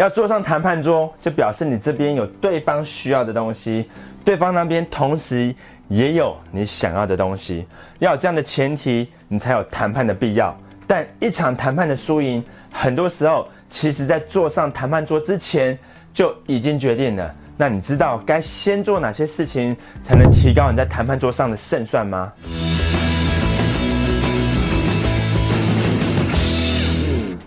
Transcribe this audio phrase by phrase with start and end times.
[0.00, 3.86] 要坐上谈判桌，就表示你这边有对方需要的东西，
[4.24, 5.54] 对方那边同时
[5.88, 7.66] 也有你想要的东西。
[7.98, 10.58] 要有这样的前提，你才有谈判的必要。
[10.86, 12.42] 但一场谈判的输赢，
[12.72, 15.78] 很多时候其实在坐上谈判桌之前
[16.14, 17.34] 就已经决定了。
[17.58, 22.32] 那你知道该先做哪些事情，才能提高你在谈判桌上的胜算吗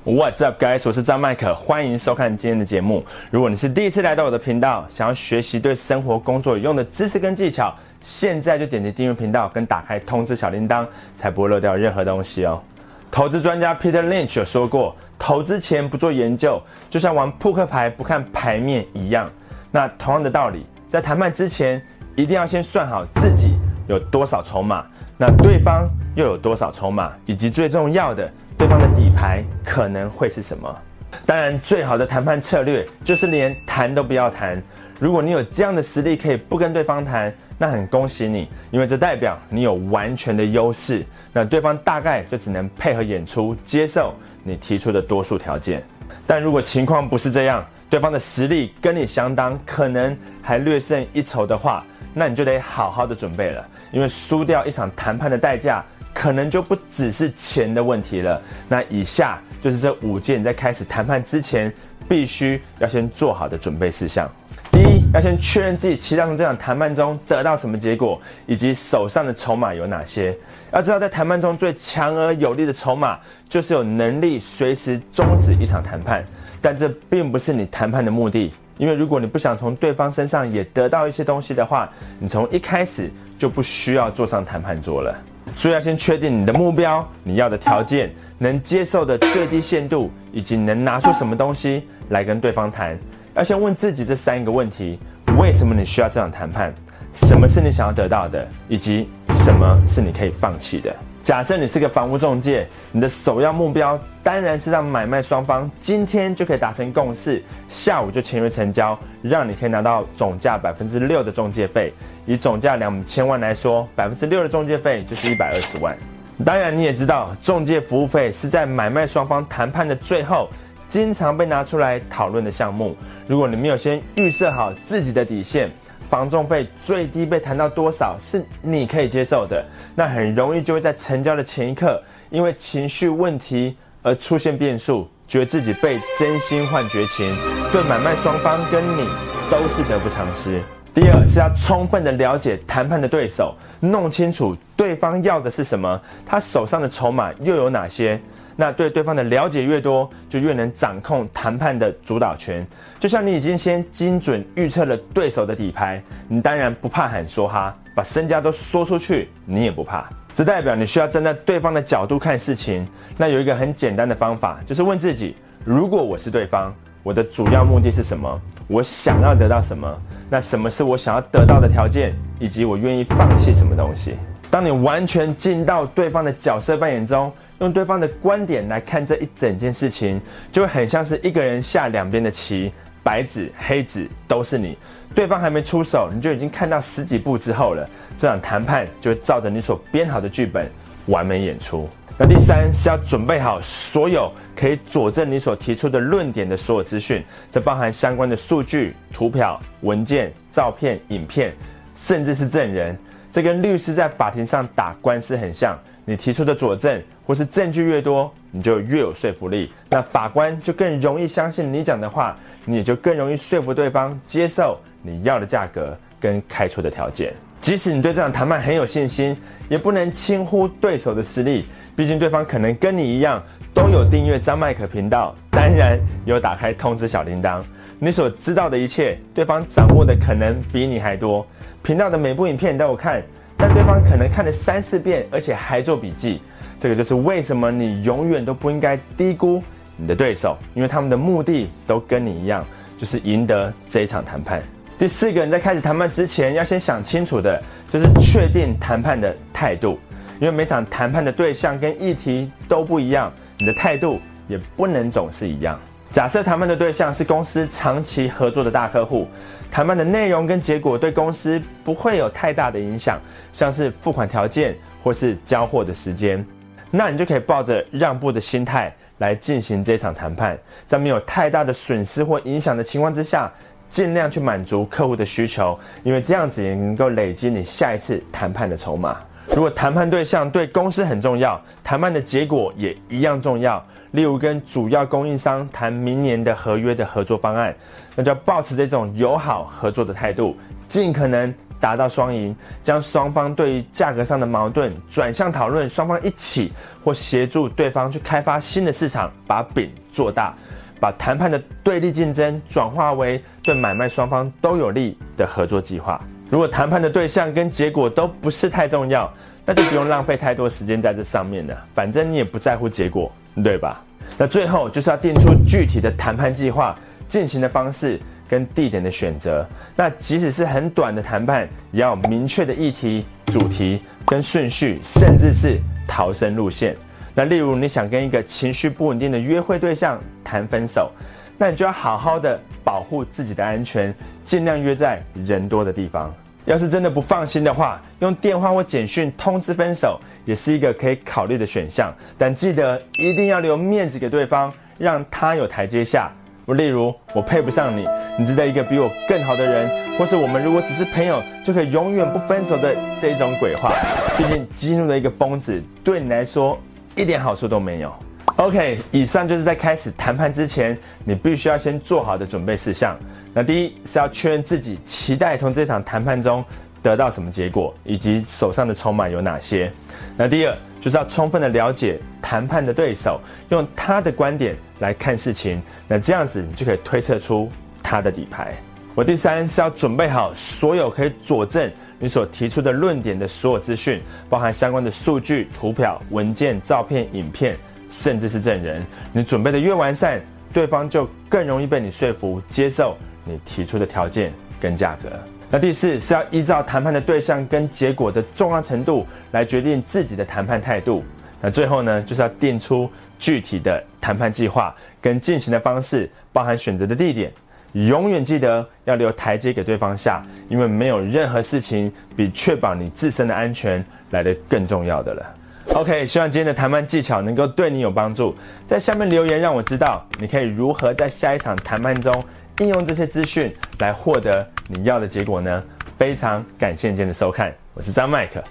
[0.06, 0.84] ？What's up, guys？
[0.86, 3.06] 我是张麦克，欢迎收看今天的节目。
[3.32, 12.62] 如果你是第一次来到我的频道，想要学习对生活工作有用的知识跟技巧，现在就点击订阅频道跟打开通知小铃铛，才不会漏掉任何东西哦。
[13.10, 19.30] 投资专家 Peter Lynch 有说过，投资前不做研究，就像玩扑克牌不看牌面一样。
[19.72, 21.82] 那同样的道理，在谈判之前，
[22.18, 24.86] 一定要先算好自己有多少筹码，
[25.18, 28.30] 那对方又有多少筹码，以及最重要的。
[28.58, 30.78] 对方的底牌可能会是什么？
[31.26, 34.62] 当然，最好的谈判策略就是连谈都不要谈。
[35.00, 41.06] 如果你有这样的实力，可以不跟对方谈，那很恭喜你，因为这代表你有完全的优势。
[41.32, 45.84] 那对方大概就只能配合演出，接受你提出的多数条件。
[46.26, 55.84] 但如果情况不是这样，对方的实力跟你相当，可能还略胜一筹的话，那你就得好好的准备了，因为输掉一场谈判的代价。
[56.14, 58.42] 可能就不只是钱的问题了。
[58.70, 61.74] 那以下就是这五件在开始谈判之前
[62.08, 64.30] 必须要先做好的准备事项。
[64.72, 70.36] 第一，要先确认自己期待从这场谈判中得到什么结果，以及手上的筹码有哪些。
[70.72, 76.26] 要知道，在谈判中最强而有力的筹码，就是有能力随时终止一场谈判。
[76.60, 81.88] 但这并不是你谈判的目的，因为如果你不想从对方身上也得到一些东西的话，
[82.18, 85.16] 你从一开始就不需要坐上谈判桌了。
[85.56, 92.98] 所以要先确定你的目标、你要的条件、能接受的最低限度，以及能拿出什么东西来跟对方谈。
[93.36, 95.00] 要先问自己这三个问题：
[95.38, 96.74] 为什么你需要这场谈判？
[97.14, 98.48] 什么是你想要得到的？
[98.68, 100.96] 以及什么是你可以放弃的？
[101.24, 111.94] 假设你是个房屋中介，你的首要目标当然是让买卖双方今天就可以达成共识，下午就签约成交，让你可以拿到总价百分之六的中介费。
[112.26, 115.98] 以总价两千万来说，百分之六的中介费就是一百二十万。
[116.44, 120.50] 当然，你也知道，中介服务费是在买卖双方谈判的最后，
[120.90, 122.98] 经常被拿出来讨论的项目。
[123.28, 125.72] 如果你没有先预设好自己的底线。
[126.14, 129.66] 房仲费最低被谈到多少是你可以接受的，
[129.96, 137.36] 那很容易就会在成交的前一刻，因为情绪问题而出现变数，觉得自己被真心换绝情，
[137.72, 139.10] 对买卖双方跟你
[139.50, 140.62] 都是得不偿失。
[140.94, 148.22] 第二是要充分的了解谈判的对手，弄清楚对方要的是什么，他手上的筹码又有哪些。
[148.56, 152.66] 那对对方的了解越多，就越能掌控谈判的主导权。
[153.00, 160.08] 就像你已经先精准预测了对手的底牌，你当然不怕喊说哈，把身家都说出去，你也不怕。
[160.36, 162.88] 这代表你需要站在对方的角度看事情。
[163.18, 168.42] 那有一个很简单的方法，就是问自己：如果我是对方，我的主要目的是什么？
[168.68, 170.02] 我想要得到什么？
[170.30, 172.16] 那什么是我想要得到的条件？
[172.40, 174.16] 以及我愿意放弃什么东西？
[174.54, 177.34] 当你完全进到对方的角色扮演中。
[177.60, 180.22] 用对方的观点来看这一整件事情，
[180.52, 182.72] 就会很像是一个人下两边的棋，
[183.02, 184.78] 白纸黑纸都是你。
[185.16, 187.90] 对方还没出手，你就已经看到十几步之后了。
[188.16, 190.70] 这场谈判就会照着你所编好的剧本
[191.08, 191.90] 完美演出。
[192.16, 201.54] 那第三是要准备好所有可以佐证你所提出的论点的所有资讯，这包含相关的数据、图表、文件、照片、影片，
[201.96, 202.96] 甚至是证人。
[203.34, 205.76] 这跟律师在法庭上打官司很像。
[206.06, 217.34] 你提出的佐证或是证据越多，你就越有说服力，那法官就更容易相信你讲的话，你也就更容易说服对方接受你要的价格跟开出的条件。
[217.62, 219.36] 即使你对这场谈判很有信心，
[219.70, 221.66] 也不能轻忽对手的实力，
[221.96, 223.42] 毕竟对方可能跟你一样
[223.74, 227.62] 都有订阅张麦克频道，当然有打开通知小铃铛。
[228.00, 231.46] 你所知道的一切，对方掌握的可能比你还多。
[231.82, 233.22] 频道的每部影片你都有看。
[233.56, 236.42] 但对方可能看了三四遍，而且还做笔记。
[236.82, 239.64] 这个就是为什么你永远都不应该低估
[239.96, 242.66] 你的对手，因为他们的目的都跟你一样，
[242.98, 244.62] 就是赢得这一场谈判。
[245.00, 249.98] 第四个，你在开始谈判之前，要先想清楚的就是确定谈判的态度，
[250.42, 255.80] 因为每场谈判的对象跟议题都不一样，你的态度也不能总是一样。
[256.12, 259.28] 假设谈判的对象是公司长期合作的大客户，
[259.72, 263.20] 谈判的内容跟结果对公司不会有太大的影响，
[263.52, 266.46] 像是付款条件或是交货的时间，
[266.92, 273.52] 那你就可以抱着让步的心态来进行这场谈判，在没有太大的损失或影响的情况之下，
[273.90, 279.18] 尽量去满足客户的需求，因为这样子也能够累积你下一次谈判的筹码。
[279.50, 283.84] 如果谈判对象对公司很重要，谈判的结果也一样重要。
[284.12, 287.76] 例如跟主要供应商谈明年的合约的合作方案，
[288.16, 290.56] 那就要保持这种友好合作的态度，
[290.88, 296.72] 尽可能达到双赢，将双方对于价格上的矛盾转向讨论双方一起
[297.04, 300.54] 或协助对方去开发新的市场，把饼做大，
[301.00, 306.22] 把谈判的对立竞争转化为对买卖双方都有利的合作计划。
[306.54, 309.28] 如果谈判的对象跟结果都不是太重要，
[309.66, 313.32] 那就不用浪费太多时间在这上面了，反正你也不在乎结果。
[313.64, 314.04] 对吧？
[314.38, 316.96] 那最后就是要定出具体的谈判计划、
[317.28, 319.68] 进行的方式跟地点的选择。
[319.96, 326.96] 那即使是很短的谈判，也要明确的议题、主题跟顺序，甚至是逃生路线。
[327.34, 331.12] 那例如你想跟一个情绪不稳定的约会对象谈分手，
[331.58, 334.14] 那你就要好好的保护自己的安全，
[334.44, 336.32] 尽量约在人多的地方。
[336.66, 342.14] 要是真的不放心的话，用电话或简讯通知分手也是一个可以考虑的选项。
[342.38, 346.32] 但记得一定要留面子给对方，让他有台阶下。
[346.68, 348.08] 例如，我配不上你，
[348.40, 353.92] 你值得一个比我更好的人，或是我们如果只是朋友就可以永远不分手的这一种鬼话。
[354.38, 356.80] 毕竟激怒了一个疯子，对你来说
[357.18, 358.14] 一点好处都没有。
[358.58, 363.18] OK，以上就是在开始谈判之前，你必须要先做好的准备事项。
[363.52, 366.64] 那第一是要确认自己期待从这场谈判中
[367.02, 369.92] 得到什么结果，以及手上的筹码有哪些。
[370.38, 375.82] 那第二就是要充分的了解谈判的对手，用他的观点来看事情。
[376.08, 377.68] 那这样子你就可以推测出
[378.04, 378.76] 他的底牌。
[379.16, 387.78] 我第三是要准备好所有可以佐证你所提出的论点的所有资讯，包含相关的数据、图表、文件、照片、影片，
[388.14, 389.04] 甚至是证人。
[389.32, 390.40] 你准备的越完善，
[390.72, 393.18] 对方就更容易被你说服接受。
[393.44, 395.30] 你提出的条件跟价格，
[395.70, 401.24] 那第四是要依照谈判的对象跟结果的重要程度来决定自己的谈判态度。
[401.60, 407.52] 那最后呢，就是要定出具体的谈判计划跟进行的方式，包含选择的地点。
[407.92, 415.56] 永远记得要留台阶给对方下，因为没有任何事情比确保你自身的安全来的更重要的了。
[415.90, 418.56] OK，希望今天的谈判技巧能够对你有帮助，
[418.88, 422.44] 在下面留言让我知道你可以如何在下一场谈判中。
[422.80, 425.84] 应用这些资讯来获得你要的结果呢？
[426.18, 428.64] 非常感谢今天的收看，我是张麦克，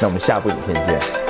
[0.00, 1.21] 那我们下部影片见。